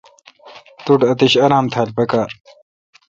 توٹھ 0.85 1.05
اتش 1.09 1.33
آرام 1.45 1.65
تھال 1.73 1.89
پکار۔ 1.95 2.29